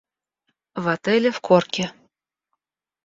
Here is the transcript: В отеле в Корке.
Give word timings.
В 0.83 0.85
отеле 0.93 1.29
в 1.31 1.39
Корке. 1.47 1.85